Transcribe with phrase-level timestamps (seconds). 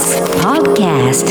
[0.00, 1.28] TBS Podcast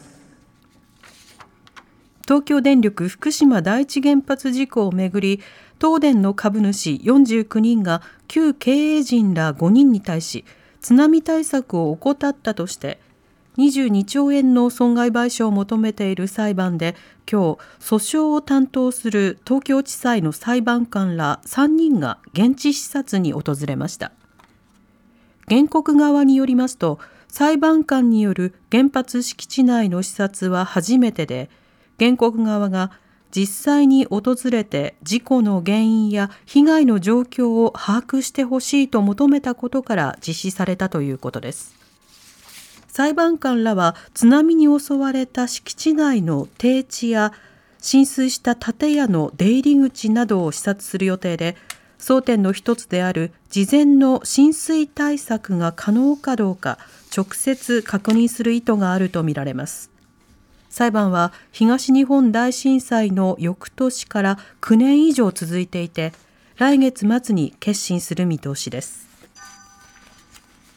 [2.22, 5.40] 東京電力福島第一原発事故をめぐり
[5.80, 10.44] 東電の株主49人が旧経営陣ら5人に対し
[10.80, 13.00] 津波対策を怠ったとして
[13.58, 16.94] 22兆円の損害賠償を求めている裁判で
[17.30, 24.12] 今日訴訟を担当する東京地裁の裁判官ら3人が現地視察に訪れました。
[25.50, 31.50] 原告側によりますと裁判官による原発敷地内の視察は初めてで
[31.98, 32.92] 原告側が
[33.34, 41.74] 実際に訪れて事故の原因や被害の状況を把握してほしいと求めたことから実施されたということです。
[42.88, 47.32] 裁判官らは津波に襲われた敷地内の低地や
[47.80, 51.56] 浸水した建屋の出入り口などを視察する予定で
[51.98, 56.78] 争点の一つである事前の浸水対策が可能かどうか
[57.16, 59.90] 直接確認する意図があるとみられます。
[60.70, 66.12] 裁判は東日本大震災の翌年から9年以上続いていて
[66.56, 69.06] 来月末に決心する見通しです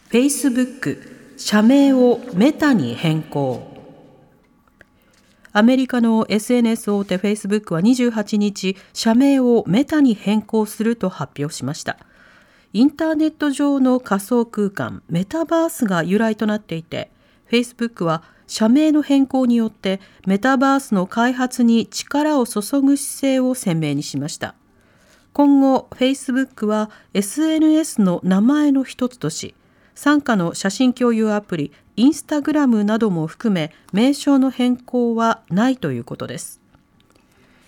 [0.09, 3.71] Facebook 社名をメタに変更
[5.55, 11.99] アメリカの SNS 大手 Facebook は28日、社名をメタに変更すると発表しました。
[12.73, 17.11] インターネット上の仮想空間、メタバースが由来となっていて、
[17.49, 24.55] Facebook は社名の変更によってメタバースの開発に力を注ぐ姿勢を鮮明にしました。
[25.33, 29.55] 今後、Facebook は SNS の名前の一つとし、
[29.95, 36.59] 傘下の写真共有アプリインスタグラムなども含め名称の変更はないということです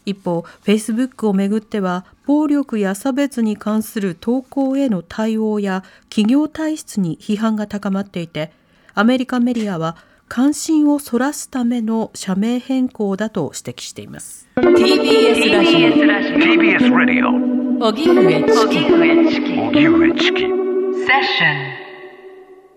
[0.06, 8.52] 一方 Facebook をめぐっては暴力や差別に関する投稿への対応や企業体質に批判が高まっていて
[8.98, 9.98] アメリカメディアは
[10.30, 14.48] 関心をそらすための社名変更だと指摘しています。
[14.56, 17.28] TBS ラジ TBS Radio
[17.84, 19.54] オ荻上チキ。
[19.60, 20.40] 荻上チキ。
[20.40, 20.48] セッ
[21.24, 21.75] ション